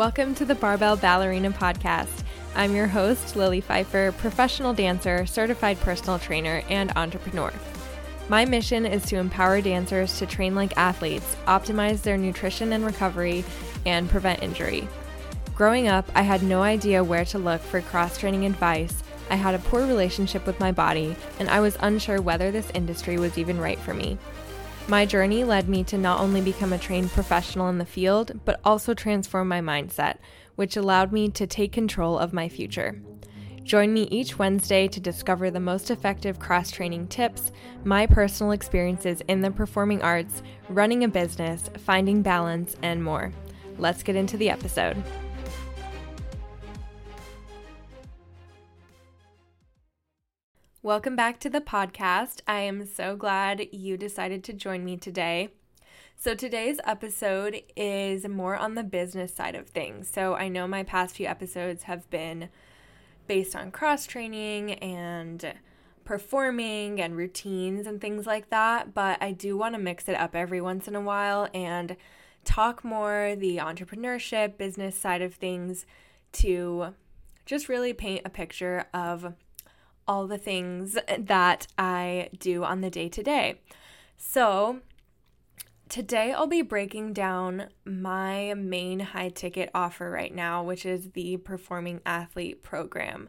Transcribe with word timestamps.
Welcome 0.00 0.34
to 0.36 0.46
the 0.46 0.54
Barbell 0.54 0.96
Ballerina 0.96 1.50
Podcast. 1.50 2.24
I'm 2.54 2.74
your 2.74 2.86
host, 2.86 3.36
Lily 3.36 3.60
Pfeiffer, 3.60 4.12
professional 4.12 4.72
dancer, 4.72 5.26
certified 5.26 5.78
personal 5.80 6.18
trainer, 6.18 6.62
and 6.70 6.90
entrepreneur. 6.96 7.52
My 8.30 8.46
mission 8.46 8.86
is 8.86 9.04
to 9.04 9.18
empower 9.18 9.60
dancers 9.60 10.18
to 10.18 10.24
train 10.24 10.54
like 10.54 10.74
athletes, 10.78 11.36
optimize 11.46 12.00
their 12.00 12.16
nutrition 12.16 12.72
and 12.72 12.86
recovery, 12.86 13.44
and 13.84 14.08
prevent 14.08 14.42
injury. 14.42 14.88
Growing 15.54 15.86
up, 15.86 16.10
I 16.14 16.22
had 16.22 16.42
no 16.42 16.62
idea 16.62 17.04
where 17.04 17.26
to 17.26 17.38
look 17.38 17.60
for 17.60 17.82
cross 17.82 18.16
training 18.16 18.46
advice. 18.46 19.02
I 19.28 19.34
had 19.34 19.54
a 19.54 19.58
poor 19.58 19.86
relationship 19.86 20.46
with 20.46 20.58
my 20.58 20.72
body, 20.72 21.14
and 21.38 21.50
I 21.50 21.60
was 21.60 21.76
unsure 21.80 22.22
whether 22.22 22.50
this 22.50 22.70
industry 22.72 23.18
was 23.18 23.36
even 23.36 23.60
right 23.60 23.78
for 23.78 23.92
me. 23.92 24.16
My 24.88 25.06
journey 25.06 25.44
led 25.44 25.68
me 25.68 25.84
to 25.84 25.98
not 25.98 26.20
only 26.20 26.40
become 26.40 26.72
a 26.72 26.78
trained 26.78 27.10
professional 27.10 27.68
in 27.68 27.78
the 27.78 27.84
field, 27.84 28.40
but 28.44 28.60
also 28.64 28.92
transform 28.92 29.48
my 29.48 29.60
mindset, 29.60 30.16
which 30.56 30.76
allowed 30.76 31.12
me 31.12 31.28
to 31.30 31.46
take 31.46 31.72
control 31.72 32.18
of 32.18 32.32
my 32.32 32.48
future. 32.48 33.00
Join 33.62 33.92
me 33.92 34.02
each 34.10 34.38
Wednesday 34.38 34.88
to 34.88 34.98
discover 34.98 35.50
the 35.50 35.60
most 35.60 35.90
effective 35.90 36.40
cross 36.40 36.72
training 36.72 37.06
tips, 37.06 37.52
my 37.84 38.06
personal 38.06 38.52
experiences 38.52 39.22
in 39.28 39.42
the 39.42 39.50
performing 39.50 40.02
arts, 40.02 40.42
running 40.68 41.04
a 41.04 41.08
business, 41.08 41.70
finding 41.78 42.20
balance, 42.20 42.74
and 42.82 43.04
more. 43.04 43.32
Let's 43.78 44.02
get 44.02 44.16
into 44.16 44.36
the 44.36 44.50
episode. 44.50 45.02
Welcome 50.82 51.14
back 51.14 51.38
to 51.40 51.50
the 51.50 51.60
podcast. 51.60 52.40
I 52.46 52.60
am 52.60 52.86
so 52.86 53.14
glad 53.14 53.66
you 53.70 53.98
decided 53.98 54.42
to 54.44 54.54
join 54.54 54.82
me 54.82 54.96
today. 54.96 55.50
So, 56.16 56.34
today's 56.34 56.80
episode 56.86 57.60
is 57.76 58.26
more 58.26 58.56
on 58.56 58.76
the 58.76 58.82
business 58.82 59.34
side 59.34 59.54
of 59.54 59.68
things. 59.68 60.08
So, 60.08 60.36
I 60.36 60.48
know 60.48 60.66
my 60.66 60.82
past 60.82 61.16
few 61.16 61.26
episodes 61.26 61.82
have 61.82 62.08
been 62.08 62.48
based 63.26 63.54
on 63.54 63.72
cross 63.72 64.06
training 64.06 64.72
and 64.76 65.52
performing 66.06 66.98
and 66.98 67.14
routines 67.14 67.86
and 67.86 68.00
things 68.00 68.26
like 68.26 68.48
that, 68.48 68.94
but 68.94 69.22
I 69.22 69.32
do 69.32 69.58
want 69.58 69.74
to 69.74 69.78
mix 69.78 70.08
it 70.08 70.16
up 70.16 70.34
every 70.34 70.62
once 70.62 70.88
in 70.88 70.96
a 70.96 71.00
while 71.02 71.46
and 71.52 71.94
talk 72.46 72.82
more 72.84 73.36
the 73.36 73.58
entrepreneurship, 73.58 74.56
business 74.56 74.96
side 74.96 75.20
of 75.20 75.34
things 75.34 75.84
to 76.32 76.94
just 77.44 77.68
really 77.68 77.92
paint 77.92 78.22
a 78.24 78.30
picture 78.30 78.86
of 78.94 79.34
all 80.06 80.26
the 80.26 80.38
things 80.38 80.98
that 81.18 81.66
I 81.78 82.30
do 82.38 82.64
on 82.64 82.80
the 82.80 82.90
day 82.90 83.08
to 83.08 83.22
day. 83.22 83.60
So, 84.16 84.80
today 85.88 86.32
I'll 86.32 86.46
be 86.46 86.62
breaking 86.62 87.12
down 87.12 87.68
my 87.84 88.54
main 88.54 89.00
high 89.00 89.30
ticket 89.30 89.70
offer 89.74 90.10
right 90.10 90.34
now, 90.34 90.62
which 90.62 90.84
is 90.84 91.10
the 91.10 91.36
Performing 91.38 92.00
Athlete 92.04 92.62
Program. 92.62 93.28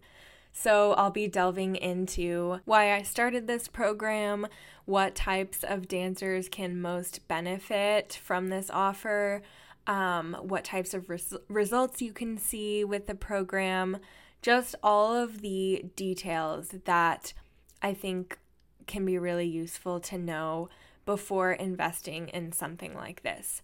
So, 0.52 0.94
I'll 0.94 1.12
be 1.12 1.28
delving 1.28 1.76
into 1.76 2.60
why 2.66 2.94
I 2.94 3.04
started 3.04 3.48
this 3.48 3.68
program, 3.68 4.48
what 4.86 5.16
types 5.16 5.64
of 5.64 5.88
dancers 5.88 6.50
can 6.50 6.82
most 6.82 7.28
benefit 7.28 8.20
from 8.22 8.48
this 8.48 8.70
offer, 8.70 9.42
um, 9.88 10.36
what 10.42 10.64
types 10.64 10.94
of 10.94 11.10
res- 11.10 11.38
results 11.48 12.02
you 12.02 12.14
can 12.14 12.38
see 12.38 12.84
with 12.84 13.08
the 13.08 13.16
program, 13.16 13.98
just 14.42 14.76
all 14.82 15.16
of 15.16 15.42
the 15.42 15.86
details 15.96 16.76
that 16.86 17.34
I 17.82 17.94
think 17.94 18.40
can 18.88 19.06
be 19.06 19.18
really 19.18 19.48
useful 19.48 20.00
to 20.02 20.18
know 20.18 20.70
before 21.06 21.52
investing 21.52 22.28
in 22.30 22.52
something 22.52 22.96
like 22.96 23.24
this. 23.24 23.62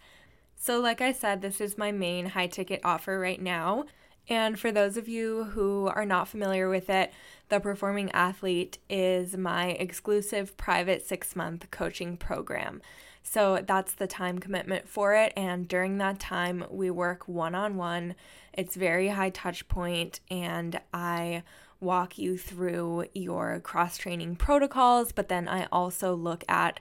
So, 0.56 0.80
like 0.80 1.02
I 1.02 1.12
said, 1.12 1.42
this 1.42 1.62
is 1.62 1.78
my 1.78 1.92
main 1.92 2.28
high 2.28 2.48
ticket 2.48 2.82
offer 2.84 3.20
right 3.20 3.42
now. 3.42 3.86
And 4.30 4.60
for 4.60 4.72
those 4.72 4.98
of 4.98 5.08
you 5.08 5.46
who 5.46 5.88
are 5.88 6.06
not 6.06 6.28
familiar 6.28 6.70
with 6.70 6.90
it, 6.90 7.14
the 7.50 7.60
Performing 7.60 8.12
Athlete 8.12 8.78
is 8.90 9.38
my 9.38 9.68
exclusive 9.68 10.58
private 10.58 11.06
six 11.06 11.36
month 11.36 11.72
coaching 11.72 12.18
program. 12.18 12.82
So 13.24 13.64
that's 13.66 13.94
the 13.94 14.08
time 14.08 14.40
commitment 14.40 14.88
for 14.88 15.14
it. 15.14 15.34
And 15.36 15.68
during 15.68 15.98
that 15.98 16.20
time, 16.20 16.66
we 16.70 16.90
work 16.90 17.28
one 17.28 17.56
on 17.56 17.76
one. 17.76 18.16
It's 18.54 18.76
very 18.76 19.10
high 19.10 19.30
touch 19.30 19.68
point, 19.68 20.20
and 20.32 20.80
I 20.94 21.44
walk 21.80 22.18
you 22.18 22.38
through 22.38 23.06
your 23.14 23.60
cross 23.60 23.98
training 23.98 24.38
protocols, 24.38 25.12
but 25.12 25.30
then 25.30 25.48
I 25.48 25.68
also 25.72 26.16
look 26.16 26.44
at 26.48 26.80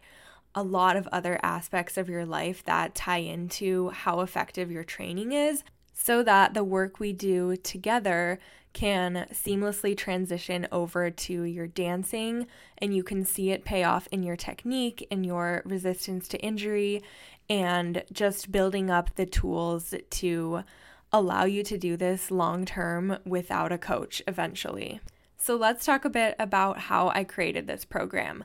a 0.55 0.63
lot 0.63 0.97
of 0.97 1.07
other 1.09 1.39
aspects 1.43 1.99
of 1.99 2.09
your 2.09 2.25
life 2.25 2.65
that 2.65 2.95
tie 2.95 3.19
into 3.19 3.91
how 3.91 4.21
effective 4.21 4.71
your 4.71 4.85
training 4.85 5.33
is 5.33 5.63
so 5.99 6.23
that 6.23 6.55
the 6.55 6.63
work 6.63 7.01
we 7.01 7.13
do 7.13 7.57
together 7.57 8.39
can 8.73 9.27
seamlessly 9.33 9.97
transition 9.97 10.69
over 10.71 11.11
to 11.11 11.43
your 11.45 11.67
dancing 11.67 12.47
and 12.77 12.95
you 12.95 13.03
can 13.03 13.25
see 13.25 13.51
it 13.51 13.65
pay 13.65 13.83
off 13.83 14.07
in 14.13 14.23
your 14.23 14.37
technique, 14.37 15.07
in 15.11 15.25
your 15.25 15.63
resistance 15.65 16.29
to 16.29 16.39
injury, 16.41 17.03
and 17.49 18.05
just 18.13 18.53
building 18.53 18.91
up 18.91 19.15
the 19.15 19.25
tools 19.25 19.95
to 20.11 20.63
allow 21.11 21.45
you 21.45 21.63
to 21.63 21.79
do 21.79 21.97
this 21.97 22.31
long 22.31 22.67
term 22.67 23.19
without 23.25 23.73
a 23.73 23.79
coach 23.79 24.21
eventually. 24.29 25.01
So, 25.39 25.57
let's 25.57 25.87
talk 25.87 26.05
a 26.05 26.11
bit 26.11 26.35
about 26.39 26.79
how 26.79 27.09
I 27.09 27.25
created 27.25 27.67
this 27.67 27.85
program. 27.85 28.45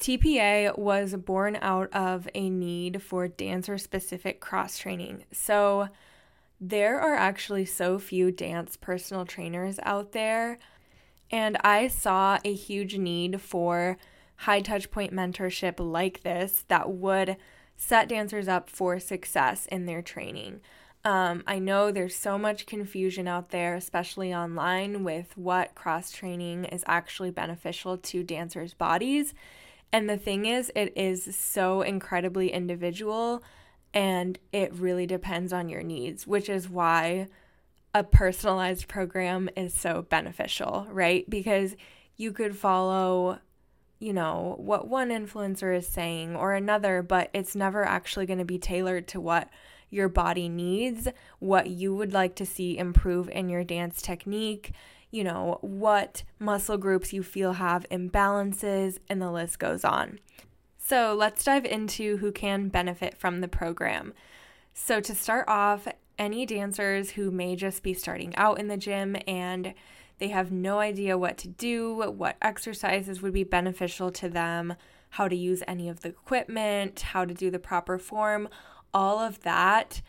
TPA 0.00 0.76
was 0.76 1.14
born 1.14 1.56
out 1.60 1.92
of 1.92 2.28
a 2.34 2.50
need 2.50 3.02
for 3.02 3.28
dancer 3.28 3.78
specific 3.78 4.40
cross 4.40 4.78
training. 4.78 5.24
So, 5.32 5.88
there 6.68 6.98
are 6.98 7.14
actually 7.14 7.66
so 7.66 7.98
few 7.98 8.30
dance 8.30 8.76
personal 8.76 9.26
trainers 9.26 9.78
out 9.82 10.12
there, 10.12 10.58
and 11.30 11.58
I 11.62 11.88
saw 11.88 12.38
a 12.42 12.54
huge 12.54 12.96
need 12.96 13.40
for 13.40 13.98
high 14.36 14.62
touch 14.62 14.90
point 14.90 15.12
mentorship 15.12 15.74
like 15.78 16.22
this 16.22 16.64
that 16.68 16.90
would 16.90 17.36
set 17.76 18.08
dancers 18.08 18.48
up 18.48 18.70
for 18.70 18.98
success 18.98 19.66
in 19.66 19.84
their 19.84 20.00
training. 20.00 20.60
Um, 21.04 21.42
I 21.46 21.58
know 21.58 21.90
there's 21.90 22.16
so 22.16 22.38
much 22.38 22.64
confusion 22.64 23.28
out 23.28 23.50
there, 23.50 23.74
especially 23.74 24.32
online, 24.32 25.04
with 25.04 25.36
what 25.36 25.74
cross 25.74 26.10
training 26.10 26.64
is 26.64 26.82
actually 26.86 27.30
beneficial 27.30 27.98
to 27.98 28.22
dancers' 28.22 28.72
bodies. 28.72 29.34
And 29.92 30.08
the 30.08 30.16
thing 30.16 30.46
is, 30.46 30.72
it 30.74 30.94
is 30.96 31.36
so 31.36 31.82
incredibly 31.82 32.52
individual 32.52 33.42
and 33.94 34.40
it 34.52 34.74
really 34.74 35.06
depends 35.06 35.52
on 35.52 35.68
your 35.68 35.82
needs, 35.82 36.26
which 36.26 36.48
is 36.48 36.68
why 36.68 37.28
a 37.94 38.02
personalized 38.02 38.88
program 38.88 39.48
is 39.56 39.72
so 39.72 40.02
beneficial, 40.02 40.86
right? 40.90 41.30
Because 41.30 41.76
you 42.16 42.32
could 42.32 42.56
follow, 42.56 43.38
you 44.00 44.12
know, 44.12 44.56
what 44.58 44.88
one 44.88 45.10
influencer 45.10 45.74
is 45.76 45.86
saying 45.86 46.34
or 46.34 46.54
another, 46.54 47.02
but 47.02 47.30
it's 47.32 47.54
never 47.54 47.84
actually 47.84 48.26
going 48.26 48.40
to 48.40 48.44
be 48.44 48.58
tailored 48.58 49.06
to 49.08 49.20
what 49.20 49.48
your 49.90 50.08
body 50.08 50.48
needs, 50.48 51.06
what 51.38 51.70
you 51.70 51.94
would 51.94 52.12
like 52.12 52.34
to 52.34 52.44
see 52.44 52.76
improve 52.76 53.28
in 53.30 53.48
your 53.48 53.62
dance 53.62 54.02
technique, 54.02 54.72
you 55.12 55.22
know, 55.22 55.58
what 55.60 56.24
muscle 56.40 56.76
groups 56.76 57.12
you 57.12 57.22
feel 57.22 57.52
have 57.52 57.86
imbalances, 57.92 58.98
and 59.08 59.22
the 59.22 59.30
list 59.30 59.60
goes 59.60 59.84
on. 59.84 60.18
So 60.86 61.14
let's 61.14 61.42
dive 61.42 61.64
into 61.64 62.18
who 62.18 62.30
can 62.30 62.68
benefit 62.68 63.16
from 63.16 63.40
the 63.40 63.48
program. 63.48 64.12
So, 64.74 65.00
to 65.00 65.14
start 65.14 65.48
off, 65.48 65.88
any 66.18 66.44
dancers 66.44 67.12
who 67.12 67.30
may 67.30 67.56
just 67.56 67.82
be 67.82 67.94
starting 67.94 68.36
out 68.36 68.58
in 68.58 68.68
the 68.68 68.76
gym 68.76 69.16
and 69.26 69.72
they 70.18 70.28
have 70.28 70.52
no 70.52 70.80
idea 70.80 71.16
what 71.16 71.38
to 71.38 71.48
do, 71.48 72.12
what 72.12 72.36
exercises 72.42 73.22
would 73.22 73.32
be 73.32 73.44
beneficial 73.44 74.12
to 74.12 74.28
them, 74.28 74.74
how 75.10 75.26
to 75.26 75.34
use 75.34 75.62
any 75.66 75.88
of 75.88 76.00
the 76.00 76.10
equipment, 76.10 77.00
how 77.00 77.24
to 77.24 77.32
do 77.32 77.50
the 77.50 77.58
proper 77.58 77.98
form, 77.98 78.46
all 78.92 79.18
of 79.18 79.40
that, 79.40 80.02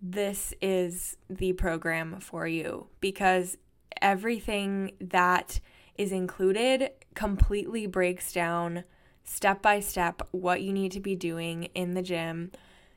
this 0.00 0.54
is 0.62 1.16
the 1.28 1.54
program 1.54 2.20
for 2.20 2.46
you 2.46 2.86
because 3.00 3.58
everything 4.00 4.92
that 5.00 5.58
is 5.98 6.12
included 6.12 6.90
completely 7.14 7.86
breaks 7.86 8.32
down 8.32 8.84
step 9.30 9.62
by 9.62 9.78
step 9.78 10.26
what 10.32 10.60
you 10.60 10.72
need 10.72 10.90
to 10.90 11.00
be 11.00 11.14
doing 11.14 11.64
in 11.74 11.94
the 11.94 12.02
gym 12.02 12.50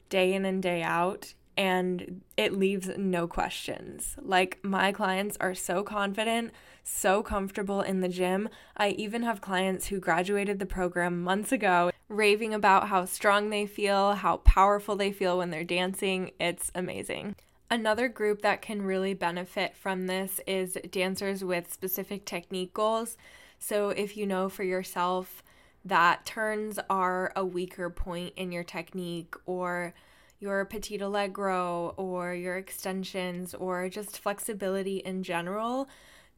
day 0.09 0.33
in 0.33 0.45
and 0.45 0.63
day 0.63 0.81
out 0.81 1.33
and 1.55 2.21
it 2.35 2.57
leaves 2.57 2.89
no 2.97 3.27
questions. 3.27 4.15
Like 4.19 4.57
my 4.63 4.91
clients 4.91 5.37
are 5.39 5.53
so 5.53 5.83
confident, 5.83 6.51
so 6.83 7.21
comfortable 7.21 7.81
in 7.81 8.01
the 8.01 8.09
gym. 8.09 8.49
I 8.75 8.89
even 8.89 9.21
have 9.21 9.41
clients 9.41 9.87
who 9.87 9.99
graduated 9.99 10.57
the 10.57 10.65
program 10.65 11.21
months 11.21 11.51
ago 11.51 11.91
raving 12.09 12.53
about 12.53 12.87
how 12.87 13.05
strong 13.05 13.51
they 13.51 13.67
feel, 13.67 14.13
how 14.13 14.37
powerful 14.37 14.95
they 14.95 15.11
feel 15.11 15.37
when 15.37 15.51
they're 15.51 15.63
dancing. 15.63 16.31
It's 16.39 16.71
amazing. 16.73 17.35
Another 17.69 18.07
group 18.07 18.41
that 18.41 18.63
can 18.63 18.81
really 18.81 19.13
benefit 19.13 19.75
from 19.75 20.07
this 20.07 20.39
is 20.47 20.77
dancers 20.89 21.43
with 21.43 21.71
specific 21.71 22.25
technique 22.25 22.73
goals. 22.73 23.17
So 23.59 23.89
if 23.89 24.17
you 24.17 24.25
know 24.25 24.49
for 24.49 24.63
yourself 24.63 25.42
that 25.85 26.25
turns 26.25 26.79
are 26.89 27.31
a 27.35 27.45
weaker 27.45 27.89
point 27.89 28.33
in 28.35 28.51
your 28.51 28.63
technique 28.63 29.35
or 29.45 29.93
your 30.39 30.65
petit 30.65 30.99
allegro 30.99 31.93
or 31.97 32.33
your 32.33 32.57
extensions 32.57 33.53
or 33.53 33.89
just 33.89 34.19
flexibility 34.19 34.97
in 34.97 35.23
general, 35.23 35.87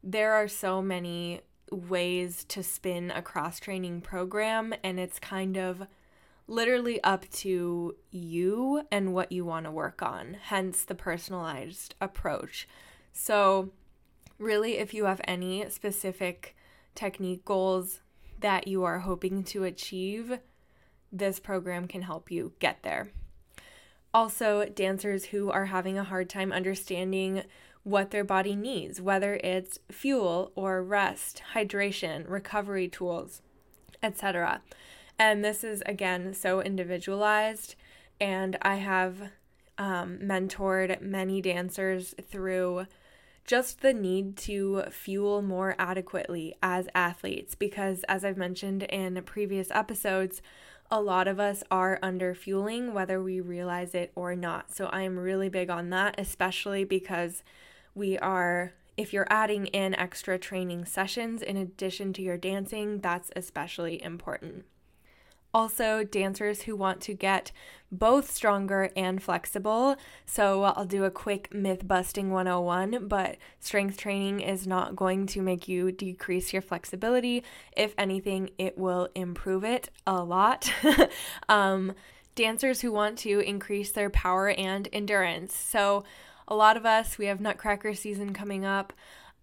there 0.03 0.33
are 0.33 0.47
so 0.47 0.81
many 0.81 1.41
ways 1.71 2.43
to 2.45 2.61
spin 2.61 3.11
a 3.11 3.21
cross 3.21 3.59
training 3.59 4.01
program, 4.01 4.73
and 4.83 4.99
it's 4.99 5.19
kind 5.19 5.57
of 5.57 5.87
literally 6.47 7.03
up 7.03 7.27
to 7.31 7.95
you 8.11 8.83
and 8.91 9.13
what 9.13 9.31
you 9.31 9.43
want 9.43 9.65
to 9.65 9.71
work 9.71 10.03
on, 10.03 10.37
hence 10.43 10.83
the 10.83 10.93
personalized 10.93 11.95
approach. 11.99 12.67
So, 13.11 13.71
really, 14.37 14.77
if 14.77 14.93
you 14.93 15.05
have 15.05 15.21
any 15.27 15.67
specific 15.69 16.55
technique 16.93 17.43
goals 17.43 18.01
that 18.39 18.67
you 18.67 18.83
are 18.83 18.99
hoping 18.99 19.43
to 19.45 19.63
achieve, 19.63 20.39
this 21.11 21.39
program 21.39 21.87
can 21.87 22.01
help 22.01 22.29
you 22.29 22.53
get 22.59 22.83
there. 22.83 23.09
Also, 24.13 24.65
dancers 24.65 25.25
who 25.25 25.51
are 25.51 25.65
having 25.65 25.97
a 25.97 26.03
hard 26.03 26.29
time 26.29 26.51
understanding 26.51 27.43
what 27.83 28.11
their 28.11 28.23
body 28.23 28.55
needs, 28.55 28.99
whether 28.99 29.35
it's 29.43 29.77
fuel 29.91 30.51
or 30.55 30.81
rest, 30.81 31.41
hydration, 31.53 32.27
recovery 32.27 32.87
tools, 32.87 33.41
etc. 34.01 34.61
And 35.19 35.43
this 35.43 35.63
is 35.63 35.83
again 35.85 36.33
so 36.33 36.61
individualized. 36.61 37.75
And 38.19 38.57
I 38.61 38.75
have 38.75 39.29
um, 39.77 40.19
mentored 40.23 41.01
many 41.01 41.41
dancers 41.41 42.15
through 42.21 42.87
just 43.45 43.81
the 43.81 43.93
need 43.93 44.35
to 44.37 44.83
fuel 44.89 45.41
more 45.41 45.75
adequately 45.77 46.55
as 46.63 46.87
athletes 46.95 47.55
because, 47.55 48.03
as 48.09 48.25
I've 48.25 48.37
mentioned 48.37 48.83
in 48.83 49.21
previous 49.23 49.69
episodes, 49.71 50.41
a 50.91 51.01
lot 51.01 51.27
of 51.27 51.39
us 51.39 51.63
are 51.71 51.99
under 52.01 52.33
fueling 52.33 52.93
whether 52.93 53.21
we 53.21 53.39
realize 53.39 53.95
it 53.95 54.11
or 54.15 54.35
not. 54.35 54.73
So 54.73 54.85
I 54.87 55.01
am 55.01 55.17
really 55.17 55.49
big 55.49 55.69
on 55.69 55.89
that, 55.91 56.15
especially 56.17 56.83
because 56.83 57.43
we 57.93 58.17
are 58.17 58.73
if 58.97 59.11
you're 59.11 59.27
adding 59.29 59.65
in 59.67 59.93
extra 59.95 60.39
training 60.39 60.85
sessions 60.85 61.41
in 61.41 61.57
addition 61.57 62.13
to 62.13 62.21
your 62.21 62.37
dancing, 62.37 62.99
that's 62.99 63.29
especially 63.35 64.01
important. 64.01 64.63
Also, 65.55 66.03
dancers 66.03 66.63
who 66.63 66.75
want 66.75 66.99
to 66.99 67.13
get 67.13 67.53
both 67.89 68.29
stronger 68.29 68.89
and 68.93 69.23
flexible. 69.23 69.95
So, 70.25 70.63
I'll 70.63 70.83
do 70.83 71.05
a 71.05 71.09
quick 71.09 71.53
myth 71.53 71.87
busting 71.87 72.29
101, 72.29 73.07
but 73.07 73.37
strength 73.61 73.95
training 73.95 74.41
is 74.41 74.67
not 74.67 74.97
going 74.97 75.27
to 75.27 75.41
make 75.41 75.69
you 75.69 75.93
decrease 75.93 76.51
your 76.51 76.61
flexibility. 76.61 77.41
If 77.71 77.93
anything, 77.97 78.49
it 78.57 78.77
will 78.77 79.07
improve 79.15 79.63
it 79.63 79.89
a 80.05 80.21
lot. 80.25 80.69
um, 81.47 81.93
dancers 82.35 82.81
who 82.81 82.91
want 82.91 83.17
to 83.19 83.39
increase 83.39 83.91
their 83.91 84.09
power 84.09 84.49
and 84.49 84.89
endurance. 84.91 85.55
So, 85.55 86.03
a 86.49 86.55
lot 86.55 86.75
of 86.75 86.85
us, 86.85 87.17
we 87.17 87.27
have 87.27 87.39
Nutcracker 87.39 87.93
season 87.93 88.33
coming 88.33 88.65
up. 88.65 88.91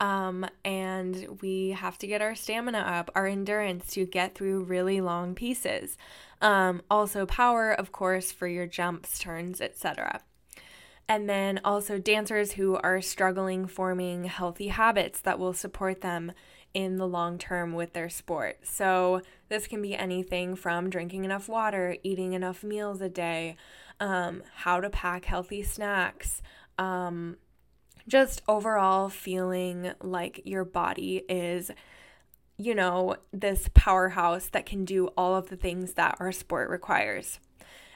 Um, 0.03 0.45
and 0.65 1.39
we 1.43 1.71
have 1.71 1.97
to 1.99 2.09
get 2.09 2.21
our 2.21 2.35
stamina 2.35 2.79
up, 2.79 3.09
our 3.15 3.29
endurance 3.29 3.87
to 3.93 4.05
get 4.05 4.35
through 4.35 4.65
really 4.65 5.01
long 5.01 5.37
pieces. 5.37 5.97
Um, 6.41 6.83
also, 6.91 7.25
power, 7.25 7.71
of 7.71 7.93
course, 7.93 8.33
for 8.33 8.49
your 8.49 8.67
jumps, 8.67 9.21
turns, 9.21 9.61
etc. 9.61 10.21
And 11.09 11.31
then 11.31 11.61
also 11.65 11.99
dancers 11.99 12.53
who 12.53 12.75
are 12.79 13.01
struggling 13.01 13.69
forming 13.69 14.25
healthy 14.25 14.69
habits 14.69 15.21
that 15.21 15.39
will 15.39 15.53
support 15.53 16.01
them 16.01 16.33
in 16.75 16.97
the 16.97 17.07
long 17.07 17.39
term 17.39 17.73
with 17.73 17.93
their 17.93 18.09
sport. 18.09 18.59
So, 18.65 19.21
this 19.49 19.69
can 19.69 19.81
be 19.81 19.95
anything 19.95 20.57
from 20.57 20.91
drinking 20.91 21.25
enough 21.25 21.49
water, 21.49 21.97
eating 22.03 22.33
enough 22.33 22.65
meals 22.65 23.01
a 23.01 23.09
day, 23.09 23.55
um, 24.01 24.43
how 24.53 24.81
to 24.81 24.91
pack 24.91 25.27
healthy 25.27 25.63
snacks, 25.63 26.43
um, 26.77 27.37
just 28.09 28.43
overall 28.49 29.09
feeling 29.09 29.93
like 30.03 30.43
your 30.45 30.65
body 30.65 31.23
is, 31.29 31.71
you 32.57 32.75
know, 32.75 33.17
this 33.33 33.69
powerhouse 33.75 34.49
that 34.51 34.67
can 34.67 34.85
do 34.85 35.09
all 35.17 35.37
of 35.37 35.49
the 35.49 35.57
things 35.57 35.95
that 35.95 36.17
our 36.21 36.33
sport 36.33 36.71
requires. 36.71 37.39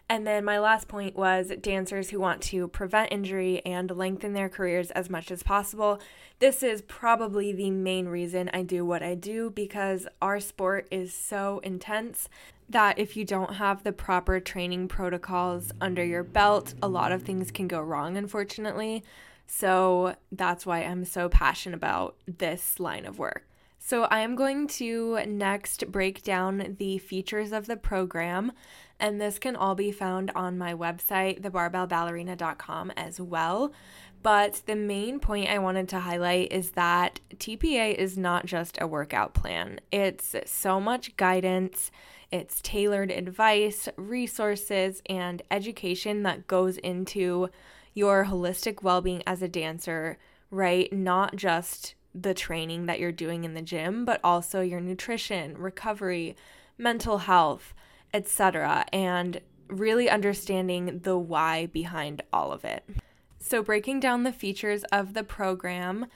And 0.08 0.24
then 0.24 0.44
my 0.44 0.60
last 0.60 0.86
point 0.86 1.16
was 1.16 1.50
dancers 1.60 2.10
who 2.10 2.20
want 2.20 2.40
to 2.42 2.68
prevent 2.68 3.12
injury 3.12 3.60
and 3.66 3.90
lengthen 3.90 4.34
their 4.34 4.48
careers 4.48 4.92
as 4.92 5.10
much 5.10 5.32
as 5.32 5.42
possible. 5.42 6.00
This 6.38 6.62
is 6.62 6.82
probably 6.82 7.52
the 7.52 7.72
main 7.72 8.06
reason 8.06 8.48
I 8.52 8.62
do 8.62 8.84
what 8.84 9.02
I 9.02 9.16
do 9.16 9.50
because 9.50 10.06
our 10.22 10.38
sport 10.38 10.86
is 10.92 11.12
so 11.12 11.60
intense 11.64 12.28
that 12.68 12.98
if 12.98 13.16
you 13.16 13.24
don't 13.24 13.54
have 13.54 13.82
the 13.84 13.92
proper 13.92 14.40
training 14.40 14.88
protocols 14.88 15.72
under 15.80 16.04
your 16.04 16.24
belt, 16.24 16.74
a 16.82 16.88
lot 16.88 17.12
of 17.12 17.22
things 17.22 17.50
can 17.50 17.68
go 17.68 17.80
wrong, 17.80 18.16
unfortunately. 18.16 19.04
So 19.46 20.16
that's 20.32 20.66
why 20.66 20.80
I'm 20.80 21.04
so 21.04 21.28
passionate 21.28 21.76
about 21.76 22.16
this 22.26 22.80
line 22.80 23.06
of 23.06 23.18
work. 23.18 23.46
So, 23.78 24.02
I 24.04 24.18
am 24.18 24.34
going 24.34 24.66
to 24.68 25.24
next 25.26 25.92
break 25.92 26.24
down 26.24 26.74
the 26.80 26.98
features 26.98 27.52
of 27.52 27.66
the 27.66 27.76
program, 27.76 28.50
and 28.98 29.20
this 29.20 29.38
can 29.38 29.54
all 29.54 29.76
be 29.76 29.92
found 29.92 30.32
on 30.34 30.58
my 30.58 30.74
website, 30.74 31.40
thebarbellballerina.com, 31.42 32.90
as 32.96 33.20
well. 33.20 33.70
But 34.26 34.62
the 34.67 34.75
main 34.75 35.20
point 35.20 35.50
I 35.50 35.61
wanted 35.61 35.88
to 35.90 36.00
highlight 36.00 36.50
is 36.50 36.73
that 36.73 37.20
TPA 37.37 37.94
is 37.94 38.19
not 38.19 38.44
just 38.44 38.76
a 38.81 38.87
workout 38.88 39.34
plan, 39.34 39.78
it's 39.93 40.34
so 40.46 40.81
much 40.81 41.17
guidance, 41.17 41.93
it's 42.32 42.61
tailored 42.61 43.12
advice, 43.12 43.88
resources, 43.96 45.00
and 45.08 45.43
education 45.49 46.25
that 46.25 46.49
goes 46.49 46.76
into 46.78 47.50
your 47.94 48.25
holistic 48.25 48.82
well 48.82 49.00
being 49.00 49.23
as 49.28 49.43
a 49.43 49.49
dancer, 49.49 50.19
right? 50.50 50.93
Not 50.93 51.37
just 51.37 51.94
the 52.12 52.34
training 52.34 52.87
that 52.87 52.99
you're 52.99 53.12
doing 53.12 53.44
in 53.44 53.55
the 53.55 53.62
gym, 53.62 54.05
but 54.05 54.19
also 54.25 54.61
your 54.61 54.81
nutrition, 54.81 55.56
recovery, 55.56 56.34
mental 56.76 57.19
health, 57.19 57.75
etc. 58.12 58.87
And 58.93 59.40
really 59.69 60.11
understanding 60.11 60.99
the 61.05 61.17
why 61.17 61.67
behind 61.67 62.23
all 62.32 62.50
of 62.50 62.64
it. 62.64 62.82
So, 63.48 63.62
breaking 63.62 64.00
down 64.00 64.25
the 64.25 64.32
features 64.32 64.82
of 64.90 65.14
the 65.14 65.22
program, 65.22 66.06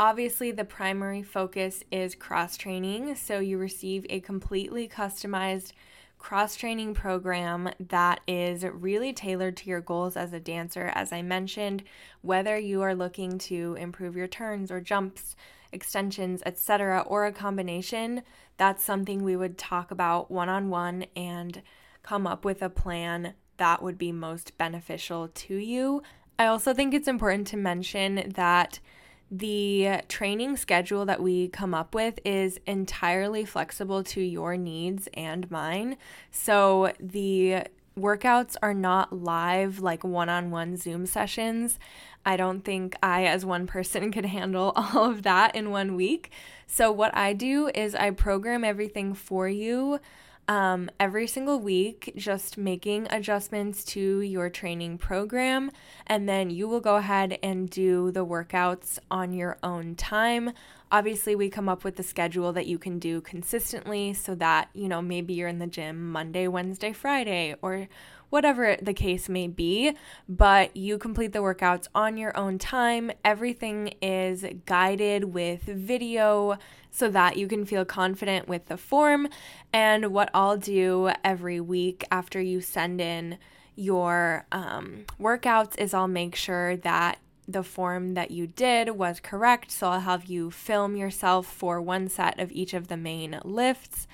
obviously 0.00 0.50
the 0.50 0.64
primary 0.64 1.22
focus 1.22 1.84
is 1.92 2.16
cross 2.16 2.56
training. 2.56 3.14
So, 3.14 3.38
you 3.38 3.56
receive 3.56 4.04
a 4.10 4.18
completely 4.18 4.88
customized 4.88 5.74
cross 6.18 6.56
training 6.56 6.94
program 6.94 7.70
that 7.78 8.20
is 8.26 8.64
really 8.64 9.12
tailored 9.12 9.56
to 9.58 9.70
your 9.70 9.80
goals 9.80 10.16
as 10.16 10.32
a 10.32 10.40
dancer. 10.40 10.90
As 10.92 11.12
I 11.12 11.22
mentioned, 11.22 11.84
whether 12.20 12.58
you 12.58 12.82
are 12.82 12.96
looking 12.96 13.38
to 13.38 13.76
improve 13.78 14.16
your 14.16 14.26
turns 14.26 14.72
or 14.72 14.80
jumps, 14.80 15.36
extensions, 15.70 16.42
etc., 16.44 17.04
or 17.06 17.26
a 17.26 17.32
combination, 17.32 18.22
that's 18.56 18.82
something 18.82 19.22
we 19.22 19.36
would 19.36 19.56
talk 19.56 19.92
about 19.92 20.32
one 20.32 20.48
on 20.48 20.68
one 20.68 21.06
and 21.14 21.62
come 22.02 22.26
up 22.26 22.44
with 22.44 22.60
a 22.60 22.68
plan 22.68 23.34
that 23.58 23.80
would 23.80 23.98
be 23.98 24.10
most 24.10 24.58
beneficial 24.58 25.28
to 25.28 25.54
you. 25.54 26.02
I 26.38 26.46
also 26.46 26.74
think 26.74 26.94
it's 26.94 27.08
important 27.08 27.46
to 27.48 27.56
mention 27.56 28.32
that 28.34 28.80
the 29.30 30.00
training 30.08 30.56
schedule 30.56 31.06
that 31.06 31.22
we 31.22 31.48
come 31.48 31.72
up 31.72 31.94
with 31.94 32.18
is 32.24 32.60
entirely 32.66 33.44
flexible 33.46 34.04
to 34.04 34.20
your 34.20 34.56
needs 34.56 35.08
and 35.14 35.50
mine. 35.50 35.96
So 36.30 36.92
the 37.00 37.64
workouts 37.98 38.56
are 38.62 38.74
not 38.74 39.12
live 39.12 39.80
like 39.80 40.04
one 40.04 40.28
on 40.28 40.50
one 40.50 40.76
Zoom 40.76 41.06
sessions. 41.06 41.78
I 42.24 42.36
don't 42.36 42.64
think 42.64 42.94
I, 43.02 43.24
as 43.24 43.44
one 43.44 43.66
person, 43.66 44.12
could 44.12 44.26
handle 44.26 44.72
all 44.76 45.10
of 45.10 45.22
that 45.22 45.54
in 45.54 45.70
one 45.70 45.94
week. 45.94 46.30
So, 46.66 46.90
what 46.90 47.14
I 47.14 47.32
do 47.32 47.70
is 47.74 47.94
I 47.94 48.10
program 48.10 48.64
everything 48.64 49.14
for 49.14 49.48
you 49.48 50.00
um, 50.48 50.90
every 50.98 51.26
single 51.26 51.60
week, 51.60 52.12
just 52.16 52.58
making 52.58 53.06
adjustments 53.10 53.84
to 53.84 54.20
your 54.20 54.50
training 54.50 54.98
program. 54.98 55.70
And 56.06 56.28
then 56.28 56.50
you 56.50 56.68
will 56.68 56.80
go 56.80 56.96
ahead 56.96 57.38
and 57.42 57.70
do 57.70 58.10
the 58.10 58.26
workouts 58.26 58.98
on 59.10 59.32
your 59.32 59.58
own 59.62 59.94
time. 59.94 60.52
Obviously, 60.90 61.34
we 61.34 61.48
come 61.48 61.68
up 61.68 61.84
with 61.84 61.96
the 61.96 62.02
schedule 62.02 62.52
that 62.52 62.66
you 62.66 62.78
can 62.78 62.98
do 62.98 63.20
consistently 63.20 64.12
so 64.12 64.34
that, 64.34 64.68
you 64.74 64.88
know, 64.88 65.00
maybe 65.00 65.32
you're 65.32 65.48
in 65.48 65.58
the 65.58 65.66
gym 65.66 66.12
Monday, 66.12 66.48
Wednesday, 66.48 66.92
Friday, 66.92 67.54
or 67.62 67.88
whatever 68.32 68.78
the 68.80 68.94
case 68.94 69.28
may 69.28 69.46
be, 69.46 69.94
but 70.26 70.74
you 70.74 70.96
complete 70.96 71.34
the 71.34 71.38
workouts 71.40 71.86
on 71.94 72.16
your 72.16 72.34
own 72.34 72.58
time. 72.58 73.12
Everything 73.22 73.92
is 74.00 74.42
guided 74.64 75.34
with 75.34 75.64
video 75.64 76.56
so 76.90 77.10
that 77.10 77.36
you 77.36 77.46
can 77.46 77.66
feel 77.66 77.84
confident 77.84 78.48
with 78.48 78.66
the 78.68 78.78
form. 78.78 79.28
And 79.70 80.14
what 80.14 80.30
I'll 80.32 80.56
do 80.56 81.10
every 81.22 81.60
week 81.60 82.04
after 82.10 82.40
you 82.40 82.62
send 82.62 83.02
in 83.02 83.36
your 83.76 84.46
um, 84.50 85.04
workouts 85.20 85.78
is 85.78 85.92
I'll 85.92 86.08
make 86.08 86.34
sure 86.34 86.78
that 86.78 87.18
the 87.46 87.62
form 87.62 88.14
that 88.14 88.30
you 88.30 88.46
did 88.46 88.90
was 88.96 89.20
correct. 89.20 89.70
So 89.70 89.88
I'll 89.88 90.00
have 90.00 90.24
you 90.24 90.50
film 90.50 90.96
yourself 90.96 91.46
for 91.46 91.82
one 91.82 92.08
set 92.08 92.40
of 92.40 92.50
each 92.50 92.72
of 92.72 92.88
the 92.88 92.96
main 92.96 93.38
lifts. 93.44 94.06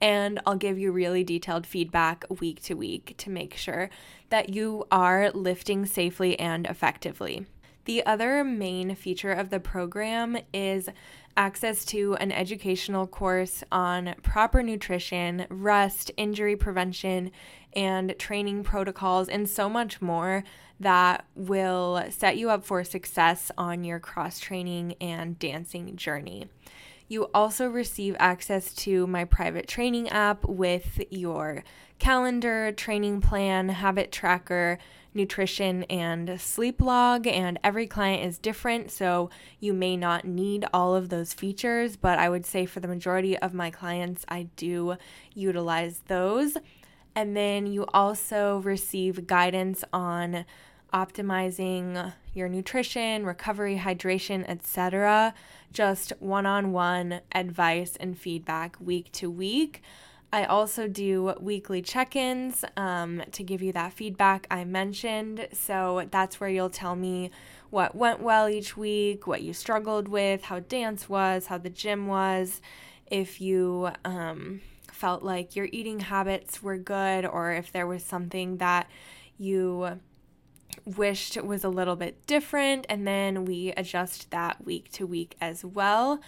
And 0.00 0.40
I'll 0.46 0.56
give 0.56 0.78
you 0.78 0.92
really 0.92 1.24
detailed 1.24 1.66
feedback 1.66 2.24
week 2.40 2.62
to 2.64 2.74
week 2.74 3.14
to 3.18 3.30
make 3.30 3.56
sure 3.56 3.90
that 4.30 4.50
you 4.50 4.86
are 4.90 5.30
lifting 5.30 5.86
safely 5.86 6.38
and 6.38 6.66
effectively. 6.66 7.46
The 7.84 8.04
other 8.06 8.44
main 8.44 8.94
feature 8.94 9.32
of 9.32 9.50
the 9.50 9.60
program 9.60 10.38
is 10.52 10.88
access 11.36 11.84
to 11.86 12.14
an 12.14 12.32
educational 12.32 13.06
course 13.06 13.62
on 13.70 14.14
proper 14.22 14.62
nutrition, 14.62 15.46
rest, 15.50 16.10
injury 16.16 16.56
prevention, 16.56 17.30
and 17.74 18.14
training 18.18 18.62
protocols, 18.62 19.28
and 19.28 19.48
so 19.48 19.68
much 19.68 20.00
more 20.00 20.44
that 20.80 21.26
will 21.34 22.04
set 22.10 22.36
you 22.36 22.50
up 22.50 22.64
for 22.64 22.82
success 22.84 23.50
on 23.58 23.84
your 23.84 23.98
cross 23.98 24.38
training 24.38 24.94
and 25.00 25.38
dancing 25.38 25.94
journey. 25.96 26.46
You 27.06 27.28
also 27.34 27.68
receive 27.68 28.16
access 28.18 28.72
to 28.74 29.06
my 29.06 29.24
private 29.24 29.68
training 29.68 30.08
app 30.08 30.44
with 30.44 31.02
your 31.10 31.62
calendar, 31.98 32.72
training 32.72 33.20
plan, 33.20 33.68
habit 33.68 34.10
tracker, 34.10 34.78
nutrition, 35.12 35.84
and 35.84 36.40
sleep 36.40 36.80
log. 36.80 37.26
And 37.26 37.58
every 37.62 37.86
client 37.86 38.24
is 38.24 38.38
different, 38.38 38.90
so 38.90 39.30
you 39.60 39.72
may 39.72 39.96
not 39.96 40.24
need 40.24 40.64
all 40.72 40.94
of 40.94 41.08
those 41.08 41.32
features, 41.32 41.96
but 41.96 42.18
I 42.18 42.28
would 42.28 42.46
say 42.46 42.66
for 42.66 42.80
the 42.80 42.88
majority 42.88 43.38
of 43.38 43.54
my 43.54 43.70
clients, 43.70 44.24
I 44.28 44.48
do 44.56 44.96
utilize 45.34 46.00
those. 46.08 46.56
And 47.14 47.36
then 47.36 47.66
you 47.66 47.86
also 47.94 48.58
receive 48.58 49.26
guidance 49.26 49.84
on 49.92 50.44
optimizing 50.94 52.12
your 52.32 52.48
nutrition, 52.48 53.26
recovery, 53.26 53.76
hydration, 53.76 54.48
etc. 54.48 55.34
Just 55.72 56.12
one 56.20 56.46
on 56.46 56.72
one 56.72 57.20
advice 57.32 57.96
and 57.98 58.16
feedback 58.16 58.76
week 58.80 59.10
to 59.12 59.28
week. 59.28 59.82
I 60.32 60.44
also 60.44 60.88
do 60.88 61.34
weekly 61.40 61.82
check 61.82 62.16
ins 62.16 62.64
um, 62.76 63.22
to 63.32 63.42
give 63.42 63.62
you 63.62 63.72
that 63.72 63.92
feedback 63.92 64.46
I 64.50 64.64
mentioned. 64.64 65.48
So 65.52 66.08
that's 66.10 66.40
where 66.40 66.50
you'll 66.50 66.70
tell 66.70 66.96
me 66.96 67.30
what 67.70 67.94
went 67.94 68.20
well 68.20 68.48
each 68.48 68.76
week, 68.76 69.26
what 69.26 69.42
you 69.42 69.52
struggled 69.52 70.08
with, 70.08 70.44
how 70.44 70.60
dance 70.60 71.08
was, 71.08 71.46
how 71.46 71.58
the 71.58 71.70
gym 71.70 72.06
was, 72.06 72.60
if 73.06 73.40
you 73.40 73.90
um, 74.04 74.60
felt 74.90 75.22
like 75.22 75.54
your 75.54 75.68
eating 75.70 76.00
habits 76.00 76.62
were 76.62 76.78
good, 76.78 77.26
or 77.26 77.52
if 77.52 77.70
there 77.70 77.86
was 77.86 78.02
something 78.02 78.56
that 78.58 78.88
you 79.38 80.00
wished 80.84 81.36
was 81.42 81.64
a 81.64 81.68
little 81.68 81.96
bit 81.96 82.26
different. 82.26 82.86
And 82.88 83.06
then 83.06 83.44
we 83.44 83.72
adjust 83.76 84.30
that 84.30 84.64
week 84.64 84.90
to 84.92 85.06
week 85.06 85.36
as 85.40 85.64
well. 85.64 86.20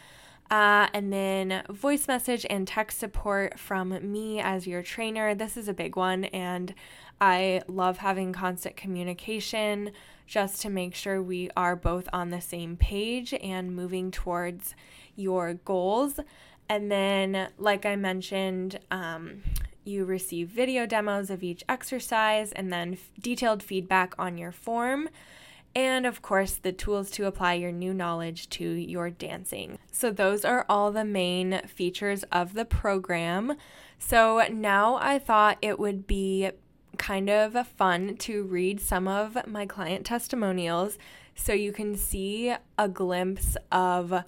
Uh, 0.50 0.86
and 0.94 1.12
then 1.12 1.64
voice 1.68 2.06
message 2.06 2.46
and 2.48 2.68
text 2.68 2.98
support 2.98 3.58
from 3.58 4.12
me 4.12 4.40
as 4.40 4.66
your 4.66 4.82
trainer. 4.82 5.34
This 5.34 5.56
is 5.56 5.66
a 5.66 5.74
big 5.74 5.96
one, 5.96 6.26
and 6.26 6.72
I 7.20 7.62
love 7.66 7.98
having 7.98 8.32
constant 8.32 8.76
communication 8.76 9.90
just 10.26 10.62
to 10.62 10.70
make 10.70 10.94
sure 10.94 11.20
we 11.20 11.50
are 11.56 11.74
both 11.74 12.08
on 12.12 12.30
the 12.30 12.40
same 12.40 12.76
page 12.76 13.34
and 13.34 13.74
moving 13.74 14.12
towards 14.12 14.76
your 15.16 15.54
goals. 15.54 16.20
And 16.68 16.92
then, 16.92 17.48
like 17.58 17.84
I 17.84 17.96
mentioned, 17.96 18.78
um, 18.90 19.42
you 19.86 20.04
receive 20.04 20.48
video 20.48 20.86
demos 20.86 21.30
of 21.30 21.42
each 21.42 21.64
exercise 21.68 22.52
and 22.52 22.72
then 22.72 22.94
f- 22.94 23.10
detailed 23.20 23.62
feedback 23.62 24.14
on 24.18 24.38
your 24.38 24.52
form 24.52 25.08
and 25.76 26.06
of 26.06 26.22
course, 26.22 26.54
the 26.54 26.72
tools 26.72 27.10
to 27.12 27.26
apply 27.26 27.52
your 27.52 27.70
new 27.70 27.92
knowledge 27.92 28.48
to 28.48 28.64
your 28.64 29.10
dancing. 29.10 29.78
So, 29.92 30.10
those 30.10 30.42
are 30.42 30.64
all 30.70 30.90
the 30.90 31.04
main 31.04 31.60
features 31.66 32.24
of 32.32 32.54
the 32.54 32.64
program. 32.64 33.58
So, 33.98 34.42
now 34.50 34.94
I 34.94 35.18
thought 35.18 35.58
it 35.60 35.78
would 35.78 36.06
be 36.06 36.50
kind 36.96 37.28
of 37.28 37.68
fun 37.68 38.16
to 38.16 38.44
read 38.44 38.80
some 38.80 39.06
of 39.06 39.46
my 39.46 39.66
client 39.66 40.06
testimonials 40.06 40.96
so 41.34 41.52
you 41.52 41.72
can 41.72 41.94
see 41.94 42.54
a 42.78 42.88
glimpse 42.88 43.58
of 43.70 44.24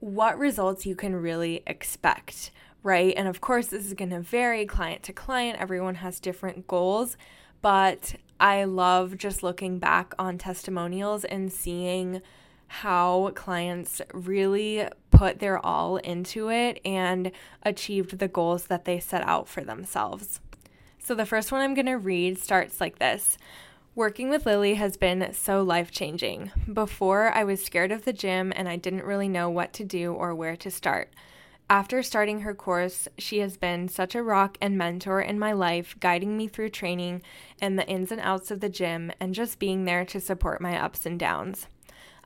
what 0.00 0.38
results 0.38 0.84
you 0.84 0.94
can 0.94 1.16
really 1.16 1.62
expect, 1.66 2.50
right? 2.84 3.14
And 3.16 3.26
of 3.26 3.40
course, 3.40 3.66
this 3.68 3.84
is 3.84 3.94
going 3.94 4.10
to 4.10 4.20
vary 4.20 4.66
client 4.66 5.02
to 5.04 5.12
client, 5.12 5.58
everyone 5.58 5.96
has 5.96 6.20
different 6.20 6.68
goals, 6.68 7.16
but 7.60 8.14
I 8.38 8.64
love 8.64 9.16
just 9.16 9.42
looking 9.42 9.78
back 9.80 10.14
on 10.18 10.38
testimonials 10.38 11.24
and 11.24 11.52
seeing 11.52 12.20
how 12.66 13.32
clients 13.34 14.02
really 14.12 14.86
put 15.10 15.38
their 15.38 15.64
all 15.64 15.96
into 15.96 16.50
it 16.50 16.80
and 16.84 17.32
achieved 17.62 18.18
the 18.18 18.28
goals 18.28 18.66
that 18.66 18.84
they 18.84 19.00
set 19.00 19.26
out 19.26 19.48
for 19.48 19.62
themselves. 19.62 20.40
So, 20.98 21.14
the 21.14 21.26
first 21.26 21.52
one 21.52 21.60
I'm 21.60 21.74
going 21.74 21.86
to 21.86 21.98
read 21.98 22.38
starts 22.38 22.80
like 22.80 22.98
this 22.98 23.38
Working 23.94 24.28
with 24.28 24.44
Lily 24.44 24.74
has 24.74 24.96
been 24.96 25.32
so 25.32 25.62
life 25.62 25.90
changing. 25.90 26.50
Before, 26.72 27.30
I 27.32 27.44
was 27.44 27.64
scared 27.64 27.92
of 27.92 28.04
the 28.04 28.12
gym 28.12 28.52
and 28.56 28.68
I 28.68 28.76
didn't 28.76 29.04
really 29.04 29.28
know 29.28 29.48
what 29.48 29.72
to 29.74 29.84
do 29.84 30.12
or 30.12 30.34
where 30.34 30.56
to 30.56 30.70
start. 30.70 31.12
After 31.74 32.04
starting 32.04 32.42
her 32.42 32.54
course, 32.54 33.08
she 33.18 33.40
has 33.40 33.56
been 33.56 33.88
such 33.88 34.14
a 34.14 34.22
rock 34.22 34.56
and 34.60 34.78
mentor 34.78 35.20
in 35.20 35.40
my 35.40 35.50
life, 35.50 35.96
guiding 35.98 36.36
me 36.36 36.46
through 36.46 36.68
training 36.68 37.20
and 37.60 37.76
the 37.76 37.86
ins 37.88 38.12
and 38.12 38.20
outs 38.20 38.52
of 38.52 38.60
the 38.60 38.68
gym, 38.68 39.10
and 39.18 39.34
just 39.34 39.58
being 39.58 39.84
there 39.84 40.04
to 40.04 40.20
support 40.20 40.60
my 40.60 40.80
ups 40.80 41.04
and 41.04 41.18
downs. 41.18 41.66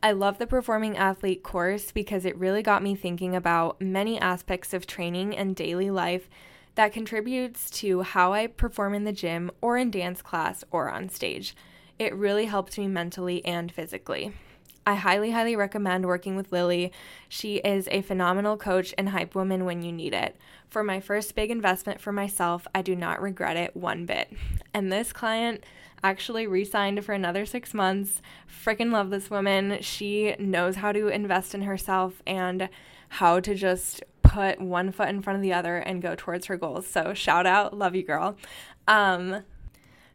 I 0.02 0.12
love 0.12 0.37
the 0.37 0.47
Performing 0.47 0.99
Athlete 0.99 1.43
course 1.43 1.93
because 1.93 2.26
it 2.26 2.37
really 2.37 2.62
got 2.62 2.83
me 2.83 2.95
thinking 2.95 3.35
about 3.35 3.81
many 3.81 4.21
aspects 4.21 4.75
of 4.75 4.87
training 4.87 5.35
and 5.35 5.57
daily 5.57 5.90
life 5.90 6.28
that 6.75 6.93
contributes 6.93 7.71
to 7.81 8.02
how 8.02 8.35
I 8.35 8.49
perform 8.49 8.93
in 8.93 9.05
the 9.05 9.12
gym 9.14 9.50
or 9.62 9.78
in 9.78 9.90
dance 9.90 10.21
class 10.21 10.62
or 10.71 10.90
on 10.90 11.09
stage. 11.09 11.57
It 11.99 12.14
really 12.14 12.45
helped 12.45 12.76
me 12.76 12.87
mentally 12.87 13.43
and 13.47 13.73
physically. 13.73 14.35
I 14.88 14.95
highly, 14.95 15.33
highly 15.33 15.54
recommend 15.54 16.07
working 16.07 16.35
with 16.35 16.50
Lily. 16.50 16.92
She 17.28 17.57
is 17.57 17.88
a 17.90 18.00
phenomenal 18.00 18.57
coach 18.57 18.95
and 18.97 19.11
hype 19.11 19.35
woman 19.35 19.66
when 19.66 19.83
you 19.83 19.92
need 19.92 20.14
it. 20.14 20.35
For 20.71 20.83
my 20.83 20.99
first 20.99 21.35
big 21.35 21.50
investment 21.50 22.00
for 22.00 22.11
myself, 22.11 22.66
I 22.75 22.80
do 22.80 22.97
not 22.97 23.21
regret 23.21 23.59
it 23.59 23.76
one 23.76 24.07
bit. 24.07 24.33
And 24.73 24.90
this 24.90 25.12
client 25.12 25.62
actually 26.02 26.47
re 26.47 26.64
signed 26.64 27.04
for 27.04 27.12
another 27.12 27.45
six 27.45 27.75
months. 27.75 28.23
Freaking 28.49 28.90
love 28.90 29.11
this 29.11 29.28
woman. 29.28 29.83
She 29.83 30.35
knows 30.38 30.76
how 30.76 30.92
to 30.92 31.09
invest 31.09 31.54
in 31.54 31.61
herself 31.62 32.23
and 32.26 32.71
how 33.11 33.40
to 33.40 33.54
just 33.54 34.02
put 34.23 34.59
one 34.59 34.90
foot 34.90 35.11
in 35.11 35.21
front 35.21 35.37
of 35.37 35.42
the 35.42 35.52
other 35.52 35.76
and 35.76 36.00
go 36.00 36.14
towards 36.14 36.47
her 36.47 36.57
goals. 36.57 36.87
So, 36.87 37.12
shout 37.12 37.45
out. 37.45 37.76
Love 37.76 37.95
you, 37.95 38.04
girl. 38.04 38.38
Um, 38.87 39.42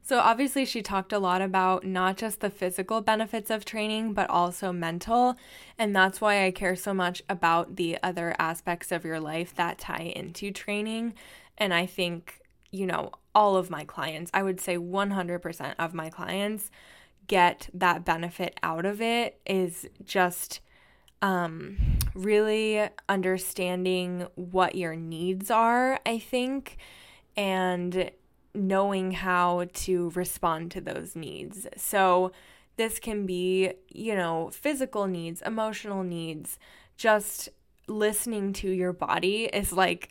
so, 0.06 0.20
obviously, 0.20 0.66
she 0.66 0.82
talked 0.82 1.14
a 1.14 1.20
lot 1.20 1.42
about 1.42 1.86
not 1.86 2.18
just 2.18 2.42
the 2.42 2.50
physical 2.50 3.00
benefits 3.00 3.50
of 3.50 3.64
training, 3.64 4.14
but 4.14 4.30
also 4.30 4.74
mental. 4.74 5.38
And 5.78 5.96
that's 5.96 6.20
why 6.20 6.46
I 6.46 6.52
care 6.52 6.76
so 6.76 6.94
much 6.94 7.22
about 7.30 7.78
the 7.78 7.98
other 8.04 8.36
aspects 8.38 8.92
of 8.92 9.06
your 9.06 9.22
life 9.22 9.56
that 9.56 9.78
tie 9.78 10.12
into 10.14 10.52
training. 10.52 11.14
And 11.58 11.74
I 11.74 11.86
think, 11.86 12.42
you 12.70 12.86
know, 12.86 13.12
all 13.34 13.56
of 13.56 13.70
my 13.70 13.86
clients, 13.86 14.30
I 14.34 14.44
would 14.44 14.60
say 14.60 14.78
100% 14.78 15.76
of 15.80 15.94
my 15.94 16.10
clients 16.10 16.70
get 17.28 17.70
that 17.74 18.04
benefit 18.04 18.60
out 18.62 18.86
of 18.86 19.02
it 19.02 19.40
is 19.46 19.88
just 20.04 20.60
um, 21.22 21.78
really 22.14 22.90
understanding 23.08 24.28
what 24.36 24.76
your 24.76 24.98
needs 24.98 25.50
are, 25.50 26.02
I 26.06 26.20
think. 26.20 26.76
And 27.38 28.12
knowing 28.56 29.12
how 29.12 29.66
to 29.74 30.10
respond 30.12 30.72
to 30.72 30.82
those 30.82 31.16
needs. 31.16 31.68
So, 31.78 32.32
this 32.76 33.00
can 33.00 33.26
be, 33.26 33.74
you 33.90 34.16
know, 34.16 34.50
physical 34.52 35.06
needs, 35.06 35.42
emotional 35.44 36.04
needs, 36.04 36.58
just 36.98 37.50
listening 37.88 38.54
to 38.54 38.70
your 38.70 38.94
body 38.94 39.46
is 39.46 39.74
like, 39.74 40.08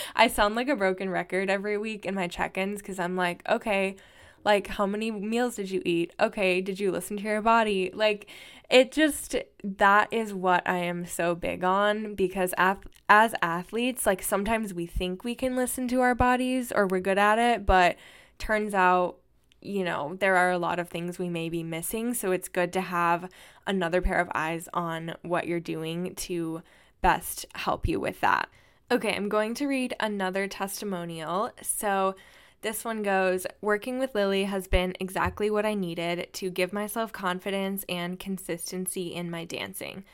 I 0.16 0.28
sound 0.28 0.54
like 0.54 0.68
a 0.68 0.76
broken 0.76 1.10
record 1.10 1.50
every 1.50 1.78
week 1.78 2.06
in 2.06 2.14
my 2.14 2.26
check 2.26 2.56
ins 2.56 2.80
because 2.80 2.98
I'm 2.98 3.16
like, 3.16 3.42
okay, 3.48 3.96
like, 4.44 4.66
how 4.68 4.86
many 4.86 5.10
meals 5.10 5.56
did 5.56 5.70
you 5.70 5.82
eat? 5.84 6.14
Okay, 6.20 6.60
did 6.60 6.80
you 6.80 6.90
listen 6.90 7.16
to 7.18 7.22
your 7.22 7.42
body? 7.42 7.90
Like, 7.94 8.28
it 8.70 8.90
just 8.90 9.36
that 9.62 10.08
is 10.10 10.32
what 10.32 10.66
I 10.66 10.78
am 10.78 11.04
so 11.04 11.34
big 11.34 11.62
on 11.62 12.14
because 12.14 12.54
as 13.08 13.34
athletes, 13.42 14.06
like 14.06 14.22
sometimes 14.22 14.72
we 14.72 14.86
think 14.86 15.24
we 15.24 15.34
can 15.34 15.54
listen 15.54 15.88
to 15.88 16.00
our 16.00 16.14
bodies 16.14 16.72
or 16.72 16.86
we're 16.86 17.00
good 17.00 17.18
at 17.18 17.38
it, 17.38 17.66
but 17.66 17.96
turns 18.38 18.72
out 18.72 19.18
you 19.62 19.84
know, 19.84 20.16
there 20.18 20.36
are 20.36 20.50
a 20.50 20.58
lot 20.58 20.80
of 20.80 20.88
things 20.88 21.18
we 21.18 21.28
may 21.28 21.48
be 21.48 21.62
missing. 21.62 22.14
So 22.14 22.32
it's 22.32 22.48
good 22.48 22.72
to 22.72 22.80
have 22.80 23.30
another 23.66 24.02
pair 24.02 24.18
of 24.18 24.28
eyes 24.34 24.68
on 24.74 25.14
what 25.22 25.46
you're 25.46 25.60
doing 25.60 26.16
to 26.16 26.62
best 27.00 27.46
help 27.54 27.86
you 27.86 28.00
with 28.00 28.20
that. 28.20 28.48
Okay, 28.90 29.14
I'm 29.14 29.28
going 29.28 29.54
to 29.54 29.66
read 29.66 29.94
another 30.00 30.48
testimonial. 30.48 31.50
So 31.62 32.16
This 32.62 32.84
one 32.84 33.02
goes 33.02 33.44
Working 33.60 33.98
with 33.98 34.14
Lily 34.14 34.44
has 34.44 34.68
been 34.68 34.94
exactly 35.00 35.50
what 35.50 35.66
I 35.66 35.74
needed 35.74 36.28
to 36.34 36.48
give 36.48 36.72
myself 36.72 37.12
confidence 37.12 37.84
and 37.88 38.20
consistency 38.20 39.12
in 39.12 39.32
my 39.32 39.44
dancing. 39.44 40.04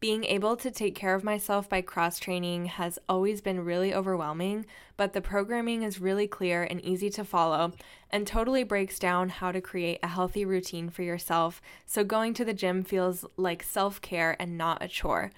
Being 0.00 0.24
able 0.24 0.56
to 0.56 0.70
take 0.70 0.94
care 0.94 1.14
of 1.14 1.22
myself 1.22 1.68
by 1.68 1.82
cross 1.82 2.18
training 2.18 2.64
has 2.64 2.98
always 3.10 3.42
been 3.42 3.62
really 3.62 3.92
overwhelming, 3.92 4.64
but 4.96 5.12
the 5.12 5.20
programming 5.20 5.82
is 5.82 6.00
really 6.00 6.26
clear 6.26 6.62
and 6.62 6.80
easy 6.80 7.10
to 7.10 7.24
follow 7.24 7.72
and 8.10 8.26
totally 8.26 8.64
breaks 8.64 8.98
down 8.98 9.28
how 9.28 9.52
to 9.52 9.60
create 9.60 9.98
a 10.02 10.08
healthy 10.08 10.46
routine 10.46 10.88
for 10.88 11.02
yourself 11.02 11.60
so 11.84 12.04
going 12.04 12.32
to 12.32 12.44
the 12.44 12.54
gym 12.54 12.84
feels 12.84 13.26
like 13.36 13.62
self 13.62 14.00
care 14.00 14.34
and 14.40 14.56
not 14.56 14.82
a 14.82 14.88
chore. 14.88 15.30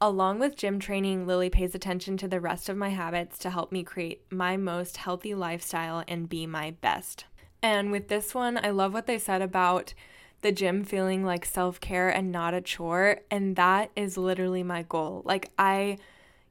Along 0.00 0.38
with 0.38 0.56
gym 0.56 0.78
training, 0.78 1.26
Lily 1.26 1.50
pays 1.50 1.74
attention 1.74 2.16
to 2.18 2.28
the 2.28 2.40
rest 2.40 2.68
of 2.68 2.76
my 2.76 2.90
habits 2.90 3.36
to 3.38 3.50
help 3.50 3.72
me 3.72 3.82
create 3.82 4.22
my 4.30 4.56
most 4.56 4.98
healthy 4.98 5.34
lifestyle 5.34 6.04
and 6.06 6.28
be 6.28 6.46
my 6.46 6.70
best. 6.70 7.24
And 7.62 7.90
with 7.90 8.06
this 8.06 8.32
one, 8.32 8.60
I 8.62 8.70
love 8.70 8.92
what 8.92 9.06
they 9.06 9.18
said 9.18 9.42
about 9.42 9.94
the 10.42 10.52
gym 10.52 10.84
feeling 10.84 11.24
like 11.24 11.44
self 11.44 11.80
care 11.80 12.08
and 12.08 12.30
not 12.30 12.54
a 12.54 12.60
chore. 12.60 13.22
And 13.28 13.56
that 13.56 13.90
is 13.96 14.16
literally 14.16 14.62
my 14.62 14.84
goal. 14.84 15.22
Like, 15.24 15.50
I, 15.58 15.98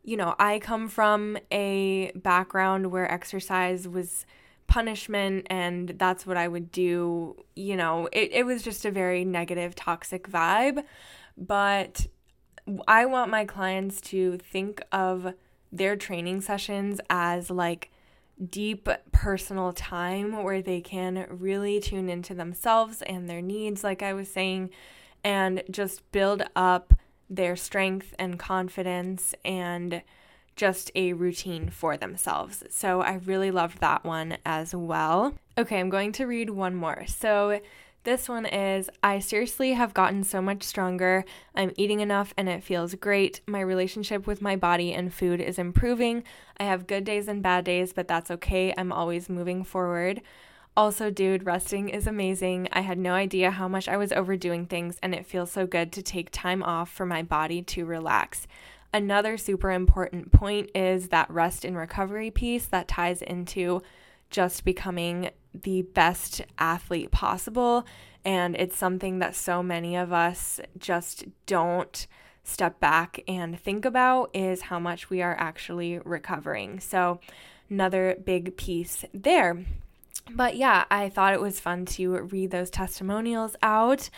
you 0.03 0.17
know, 0.17 0.35
I 0.37 0.59
come 0.59 0.89
from 0.89 1.37
a 1.49 2.11
background 2.15 2.91
where 2.91 3.09
exercise 3.09 3.87
was 3.87 4.25
punishment 4.67 5.47
and 5.49 5.95
that's 5.97 6.27
what 6.27 6.35
I 6.35 6.49
would 6.49 6.69
do. 6.69 7.37
You 7.55 7.77
know, 7.77 8.09
it, 8.11 8.31
it 8.33 8.45
was 8.45 8.61
just 8.61 8.83
a 8.83 8.91
very 8.91 9.23
negative, 9.23 9.73
toxic 9.73 10.29
vibe. 10.29 10.83
But 11.37 12.07
I 12.87 13.05
want 13.05 13.31
my 13.31 13.45
clients 13.45 14.01
to 14.01 14.37
think 14.37 14.81
of 14.91 15.33
their 15.71 15.95
training 15.95 16.41
sessions 16.41 16.99
as 17.09 17.49
like 17.49 17.91
deep 18.49 18.87
personal 19.11 19.73
time 19.73 20.43
where 20.43 20.61
they 20.61 20.81
can 20.81 21.25
really 21.29 21.79
tune 21.79 22.09
into 22.09 22.33
themselves 22.33 23.01
and 23.01 23.29
their 23.29 23.41
needs, 23.41 23.83
like 23.83 24.03
I 24.03 24.13
was 24.13 24.29
saying, 24.29 24.69
and 25.23 25.63
just 25.69 26.09
build 26.11 26.43
up 26.55 26.93
their 27.29 27.55
strength 27.55 28.13
and 28.19 28.39
confidence 28.39 29.33
and 29.43 30.01
just 30.55 30.91
a 30.95 31.13
routine 31.13 31.69
for 31.69 31.97
themselves. 31.97 32.63
So 32.69 33.01
I 33.01 33.15
really 33.25 33.51
loved 33.51 33.79
that 33.79 34.03
one 34.03 34.37
as 34.45 34.73
well. 34.73 35.35
Okay, 35.57 35.79
I'm 35.79 35.89
going 35.89 36.11
to 36.13 36.25
read 36.25 36.49
one 36.49 36.75
more. 36.75 37.05
So 37.07 37.61
this 38.07 38.29
one 38.29 38.45
is 38.45 38.89
I 39.03 39.19
seriously 39.19 39.73
have 39.73 39.93
gotten 39.93 40.23
so 40.23 40.41
much 40.41 40.63
stronger. 40.63 41.25
I'm 41.53 41.73
eating 41.75 41.99
enough 41.99 42.33
and 42.37 42.47
it 42.47 42.63
feels 42.63 42.95
great. 42.95 43.41
My 43.45 43.59
relationship 43.59 44.25
with 44.25 44.41
my 44.41 44.55
body 44.55 44.93
and 44.93 45.13
food 45.13 45.41
is 45.41 45.59
improving. 45.59 46.23
I 46.57 46.63
have 46.63 46.87
good 46.87 47.03
days 47.03 47.27
and 47.27 47.43
bad 47.43 47.65
days, 47.65 47.91
but 47.91 48.07
that's 48.07 48.31
okay. 48.31 48.73
I'm 48.77 48.93
always 48.93 49.27
moving 49.27 49.65
forward. 49.65 50.21
Also, 50.77 51.09
dude, 51.11 51.45
resting 51.45 51.89
is 51.89 52.07
amazing. 52.07 52.69
I 52.71 52.79
had 52.79 52.97
no 52.97 53.11
idea 53.11 53.51
how 53.51 53.67
much 53.67 53.89
I 53.89 53.97
was 53.97 54.13
overdoing 54.13 54.67
things, 54.67 54.97
and 55.03 55.13
it 55.13 55.25
feels 55.25 55.51
so 55.51 55.67
good 55.67 55.91
to 55.91 56.01
take 56.01 56.29
time 56.31 56.63
off 56.63 56.89
for 56.89 57.05
my 57.05 57.23
body 57.23 57.61
to 57.63 57.83
relax. 57.83 58.47
Another 58.93 59.35
super 59.35 59.71
important 59.71 60.31
point 60.31 60.69
is 60.73 61.09
that 61.09 61.29
rest 61.29 61.65
and 61.65 61.75
recovery 61.75 62.31
piece 62.31 62.67
that 62.67 62.87
ties 62.87 63.21
into 63.21 63.81
just 64.29 64.63
becoming 64.63 65.29
the 65.63 65.81
best 65.81 66.41
athlete 66.57 67.11
possible. 67.11 67.85
And 68.25 68.55
it's 68.55 68.77
something 68.77 69.19
that 69.19 69.35
so 69.35 69.63
many 69.63 69.95
of 69.95 70.11
us 70.11 70.59
just 70.77 71.25
don't 71.45 72.07
step 72.43 72.79
back 72.79 73.21
and 73.27 73.59
think 73.59 73.85
about 73.85 74.29
is 74.33 74.63
how 74.63 74.79
much 74.79 75.09
we 75.09 75.21
are 75.21 75.35
actually 75.37 75.99
recovering. 75.99 76.79
So, 76.79 77.19
another 77.69 78.15
big 78.23 78.55
piece 78.57 79.03
there. 79.13 79.65
But 80.29 80.55
yeah, 80.55 80.85
I 80.89 81.09
thought 81.09 81.33
it 81.33 81.41
was 81.41 81.59
fun 81.59 81.85
to 81.85 82.19
read 82.19 82.51
those 82.51 82.69
testimonials 82.69 83.55
out. 83.61 84.09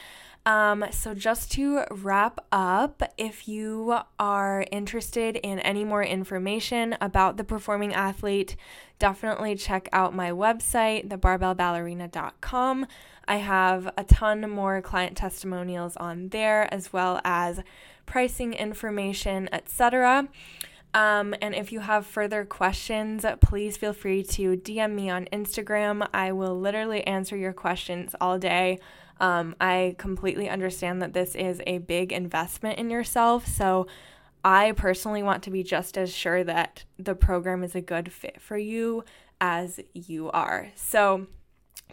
Um, 0.45 0.85
so, 0.89 1.13
just 1.13 1.51
to 1.53 1.83
wrap 1.91 2.39
up, 2.51 3.03
if 3.17 3.47
you 3.47 3.99
are 4.17 4.65
interested 4.71 5.35
in 5.35 5.59
any 5.59 5.83
more 5.83 6.03
information 6.03 6.95
about 7.01 7.37
the 7.37 7.43
performing 7.43 7.93
athlete, 7.93 8.55
definitely 8.99 9.55
check 9.55 9.89
out 9.91 10.15
my 10.15 10.31
website, 10.31 11.09
thebarbellballerina.com. 11.09 12.87
I 13.27 13.35
have 13.35 13.93
a 13.95 14.03
ton 14.03 14.49
more 14.49 14.81
client 14.81 15.17
testimonials 15.17 15.95
on 15.97 16.29
there, 16.29 16.73
as 16.73 16.91
well 16.91 17.21
as 17.23 17.59
pricing 18.07 18.53
information, 18.53 19.49
etc. 19.51 20.29
Um, 20.93 21.35
and 21.41 21.53
if 21.53 21.71
you 21.71 21.81
have 21.81 22.05
further 22.05 22.45
questions, 22.45 23.25
please 23.41 23.77
feel 23.77 23.93
free 23.93 24.23
to 24.23 24.57
DM 24.57 24.95
me 24.95 25.09
on 25.09 25.25
Instagram. 25.31 26.07
I 26.13 26.31
will 26.31 26.59
literally 26.59 27.05
answer 27.05 27.37
your 27.37 27.53
questions 27.53 28.15
all 28.19 28.39
day. 28.39 28.79
Um, 29.19 29.55
I 29.59 29.95
completely 29.97 30.49
understand 30.49 31.01
that 31.01 31.13
this 31.13 31.35
is 31.35 31.61
a 31.67 31.79
big 31.79 32.11
investment 32.11 32.79
in 32.79 32.89
yourself. 32.89 33.45
So 33.45 33.87
I 34.43 34.71
personally 34.71 35.21
want 35.21 35.43
to 35.43 35.51
be 35.51 35.63
just 35.63 35.97
as 35.97 36.15
sure 36.15 36.43
that 36.43 36.85
the 36.97 37.15
program 37.15 37.63
is 37.63 37.75
a 37.75 37.81
good 37.81 38.11
fit 38.11 38.41
for 38.41 38.57
you 38.57 39.03
as 39.41 39.79
you 39.93 40.31
are. 40.31 40.69
So 40.75 41.27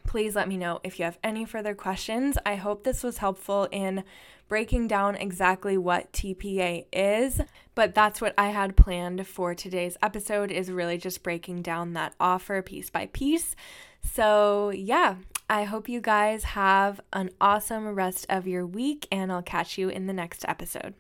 please 0.05 0.35
let 0.35 0.49
me 0.49 0.57
know 0.57 0.81
if 0.83 0.99
you 0.99 1.05
have 1.05 1.19
any 1.23 1.45
further 1.45 1.75
questions. 1.75 2.39
I 2.47 2.55
hope 2.55 2.85
this 2.85 3.03
was 3.03 3.19
helpful 3.19 3.69
in 3.71 4.05
breaking 4.49 4.89
down 4.89 5.17
exactly 5.17 5.77
what 5.77 6.13
TPA 6.13 6.87
is, 6.93 7.41
but 7.75 7.95
that's 7.95 8.21
what 8.21 8.35
I 8.39 8.49
had 8.49 8.77
planned 8.77 9.27
for 9.27 9.55
today's 9.55 9.97
episode 10.03 10.51
is 10.51 10.71
really 10.71 10.99
just 10.99 11.23
breaking 11.23 11.63
down 11.63 11.95
that 11.95 12.15
offer 12.21 12.63
piece 12.63 12.91
by 12.91 13.07
piece. 13.07 13.57
So, 14.03 14.71
yeah, 14.71 15.17
I 15.51 15.65
hope 15.65 15.89
you 15.89 16.01
guys 16.01 16.45
have 16.45 17.01
an 17.13 17.31
awesome 17.41 17.89
rest 17.89 18.27
of 18.29 18.47
your 18.47 18.67
week, 18.67 19.07
and 19.11 19.33
I'll 19.33 19.43
catch 19.43 19.79
you 19.79 19.89
in 19.89 20.07
the 20.07 20.13
next 20.13 20.45
episode. 20.47 20.95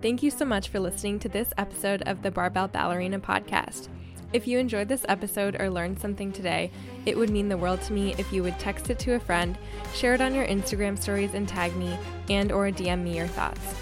Thank 0.00 0.22
you 0.22 0.30
so 0.30 0.44
much 0.44 0.68
for 0.68 0.78
listening 0.78 1.18
to 1.20 1.28
this 1.28 1.52
episode 1.58 2.02
of 2.02 2.22
the 2.22 2.30
Barbell 2.30 2.68
Ballerina 2.68 3.18
podcast. 3.18 3.88
If 4.32 4.46
you 4.46 4.58
enjoyed 4.58 4.88
this 4.88 5.06
episode 5.08 5.58
or 5.58 5.70
learned 5.70 5.98
something 6.00 6.32
today, 6.32 6.70
it 7.06 7.16
would 7.16 7.30
mean 7.30 7.48
the 7.48 7.56
world 7.56 7.80
to 7.82 7.92
me 7.94 8.14
if 8.18 8.30
you 8.32 8.42
would 8.42 8.58
text 8.58 8.90
it 8.90 8.98
to 9.00 9.14
a 9.14 9.20
friend, 9.20 9.56
share 9.94 10.14
it 10.14 10.20
on 10.20 10.34
your 10.34 10.46
Instagram 10.46 10.98
stories 10.98 11.32
and 11.32 11.48
tag 11.48 11.74
me, 11.76 11.96
and 12.28 12.52
or 12.52 12.70
DM 12.70 13.02
me 13.02 13.16
your 13.16 13.26
thoughts. 13.26 13.74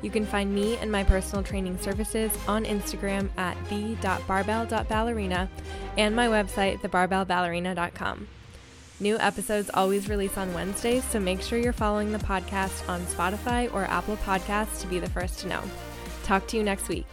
You 0.00 0.10
can 0.10 0.26
find 0.26 0.52
me 0.52 0.76
and 0.78 0.90
my 0.90 1.04
personal 1.04 1.44
training 1.44 1.78
services 1.78 2.32
on 2.48 2.64
Instagram 2.64 3.28
at 3.36 3.56
the.barbell.ballerina 3.68 5.48
and 5.98 6.16
my 6.16 6.26
website, 6.26 6.80
thebarbellballerina.com. 6.80 8.28
New 8.98 9.18
episodes 9.18 9.70
always 9.74 10.08
release 10.08 10.38
on 10.38 10.54
Wednesdays, 10.54 11.04
so 11.04 11.20
make 11.20 11.42
sure 11.42 11.58
you're 11.58 11.72
following 11.72 12.12
the 12.12 12.18
podcast 12.18 12.88
on 12.88 13.00
Spotify 13.02 13.72
or 13.74 13.84
Apple 13.84 14.16
Podcasts 14.18 14.80
to 14.80 14.86
be 14.86 14.98
the 14.98 15.10
first 15.10 15.40
to 15.40 15.48
know. 15.48 15.62
Talk 16.24 16.46
to 16.48 16.56
you 16.56 16.62
next 16.62 16.88
week. 16.88 17.06